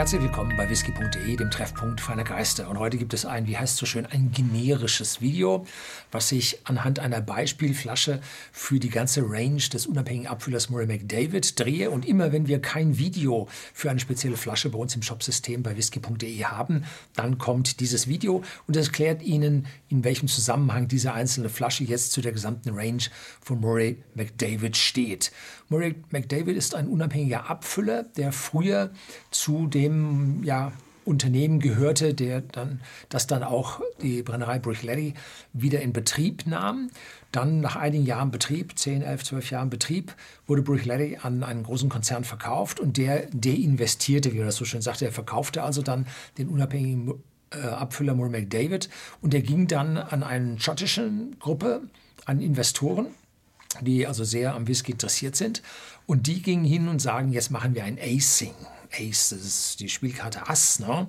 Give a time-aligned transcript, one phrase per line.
[0.00, 2.70] Herzlich willkommen bei whisky.de, dem Treffpunkt feiner Geister.
[2.70, 5.66] Und heute gibt es ein, wie heißt es so schön, ein generisches Video,
[6.10, 11.90] was ich anhand einer Beispielflasche für die ganze Range des unabhängigen Abfüllers Murray McDavid drehe.
[11.90, 15.76] Und immer wenn wir kein Video für eine spezielle Flasche bei uns im Shopsystem bei
[15.76, 21.50] whisky.de haben, dann kommt dieses Video und das erklärt Ihnen, in welchem Zusammenhang diese einzelne
[21.50, 23.02] Flasche jetzt zu der gesamten Range
[23.42, 25.30] von Murray McDavid steht.
[25.68, 28.92] Murray McDavid ist ein unabhängiger Abfüller, der früher
[29.30, 30.72] zu dem dem ja,
[31.04, 35.14] Unternehmen gehörte, der dann, das dann auch die Brennerei Bruichlelli
[35.52, 36.90] wieder in Betrieb nahm.
[37.32, 40.14] Dann nach einigen Jahren Betrieb, 10, 11, 12 Jahren Betrieb,
[40.46, 44.82] wurde Bruichlelli an einen großen Konzern verkauft und der deinvestierte, wie man das so schön
[44.82, 45.04] sagte.
[45.04, 46.06] Er verkaufte also dann
[46.38, 47.14] den unabhängigen
[47.50, 48.88] äh, Abfüller Murray McDavid
[49.22, 51.82] und der ging dann an eine schottische Gruppe,
[52.24, 53.06] an Investoren
[53.80, 55.62] die also sehr am Whisky interessiert sind.
[56.06, 58.54] Und die gingen hin und sagen, jetzt machen wir ein Acing.
[58.92, 60.80] Ace, das ist die Spielkarte Ass.
[60.80, 61.06] Ne?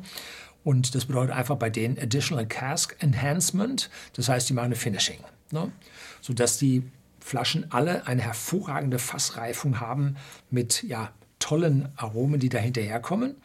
[0.64, 3.89] Und das bedeutet einfach bei denen Additional Cask Enhancement.
[4.14, 5.19] Das heißt, die machen eine Finishing.
[5.52, 5.72] Ne?
[6.22, 6.83] Sodass die
[7.20, 10.17] Flaschen alle eine hervorragende Fassreifung haben
[10.50, 13.36] mit ja, tollen Aromen, die da hinterherkommen.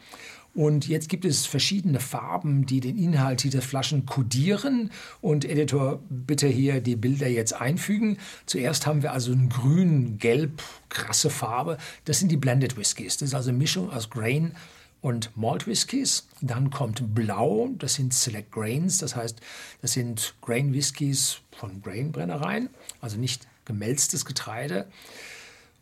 [0.57, 4.89] Und jetzt gibt es verschiedene Farben, die den Inhalt dieser Flaschen kodieren.
[5.21, 8.17] Und Editor, bitte hier die Bilder jetzt einfügen.
[8.47, 11.77] Zuerst haben wir also ein grün, gelb, krasse Farbe.
[12.05, 13.17] Das sind die Blended Whiskys.
[13.17, 14.55] Das ist also eine Mischung aus Grain
[15.01, 16.27] und Malt Whiskys.
[16.41, 19.39] Dann kommt Blau, das sind Select Grains, das heißt,
[19.83, 24.87] das sind Grain Whiskys von Grain Brennereien, also nicht gemälztes Getreide.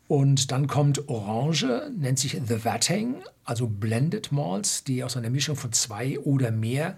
[0.07, 5.55] Und dann kommt Orange, nennt sich The Vatting, also Blended Malts, die aus einer Mischung
[5.55, 6.95] von zwei oder mehr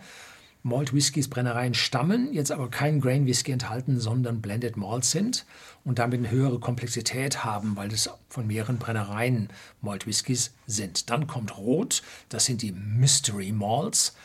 [0.64, 5.46] Malt Whiskys Brennereien stammen, jetzt aber kein Grain Whisky enthalten, sondern Blended Malts sind
[5.86, 9.48] und damit eine höhere Komplexität haben, weil es von mehreren Brennereien
[9.82, 11.10] Malt Whiskys sind.
[11.10, 14.16] Dann kommt Rot, das sind die Mystery Malts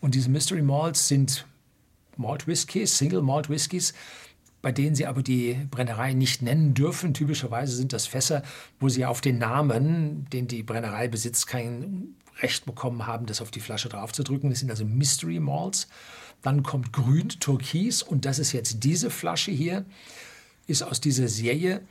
[0.00, 1.44] und diese Mystery Malts sind
[2.16, 3.92] Malt Whiskys, Single Malt Whiskys,
[4.62, 7.14] bei denen sie aber die Brennerei nicht nennen dürfen.
[7.14, 8.42] Typischerweise sind das Fässer,
[8.78, 13.50] wo sie auf den Namen, den die Brennerei besitzt, kein Recht bekommen haben, das auf
[13.50, 14.50] die Flasche draufzudrücken.
[14.50, 15.88] Das sind also Mystery Malls.
[16.42, 19.84] Dann kommt Grün, Türkis und das ist jetzt diese Flasche hier,
[20.66, 21.82] ist aus dieser Serie.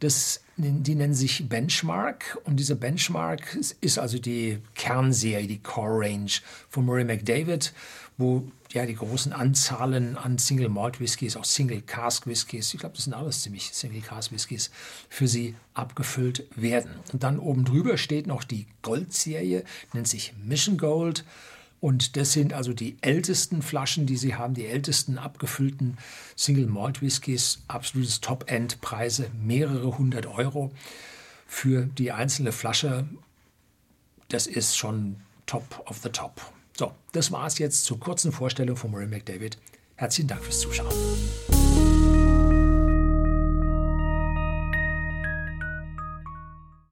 [0.00, 6.30] Das, die nennen sich Benchmark und diese Benchmark ist also die Kernserie, die Core Range
[6.68, 7.72] von Murray McDavid,
[8.16, 12.94] wo ja die großen Anzahlen an Single Malt Whiskys, auch Single Cask Whiskys, ich glaube,
[12.94, 14.70] das sind alles ziemlich Single Cask Whiskys,
[15.08, 16.92] für sie abgefüllt werden.
[17.12, 21.24] Und dann oben drüber steht noch die Goldserie, nennt sich Mission Gold.
[21.80, 25.96] Und das sind also die ältesten Flaschen, die sie haben, die ältesten abgefüllten
[26.36, 30.72] Single Malt Whiskys, absolutes Top-End-Preise, mehrere hundert Euro
[31.46, 33.08] für die einzelne Flasche.
[34.28, 36.40] Das ist schon top of the top.
[36.76, 39.58] So, das war es jetzt zur kurzen Vorstellung von Murray McDavid.
[39.96, 40.94] Herzlichen Dank fürs Zuschauen.